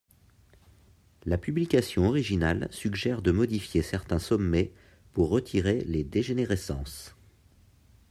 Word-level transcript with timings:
La 1.27 1.37
publication 1.37 2.07
originale 2.07 2.67
suggère 2.71 3.21
de 3.21 3.29
modifier 3.31 3.83
certains 3.83 4.17
sommets 4.17 4.71
pour 5.13 5.29
retirer 5.29 5.81
les 5.83 6.03
dégénérescences. 6.03 7.15